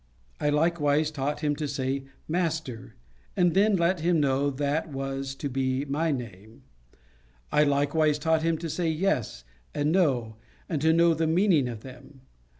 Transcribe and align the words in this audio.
I 0.39 0.49
likewise 0.49 1.11
taught 1.11 1.41
him 1.41 1.55
to 1.57 1.67
say 1.67 2.05
Master, 2.27 2.95
and 3.37 3.53
then 3.53 3.75
let 3.75 3.99
him 3.99 4.19
know 4.19 4.49
that 4.49 4.89
was 4.89 5.35
to 5.35 5.47
be 5.47 5.85
my 5.85 6.11
name; 6.11 6.63
I 7.51 7.61
likewise 7.65 8.17
taught 8.17 8.41
him 8.41 8.57
to 8.57 8.69
say 8.71 8.89
yes 8.89 9.43
and 9.75 9.91
no, 9.91 10.37
and 10.67 10.81
to 10.81 10.91
know 10.91 11.13
the 11.13 11.27
meaning 11.27 11.67
of 11.69 11.81
them. 11.81 12.21